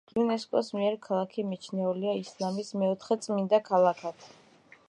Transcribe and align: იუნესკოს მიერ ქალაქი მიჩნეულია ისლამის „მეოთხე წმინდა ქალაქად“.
იუნესკოს 0.19 0.71
მიერ 0.77 0.95
ქალაქი 1.03 1.45
მიჩნეულია 1.51 2.17
ისლამის 2.23 2.75
„მეოთხე 2.83 3.19
წმინდა 3.27 3.65
ქალაქად“. 3.73 4.31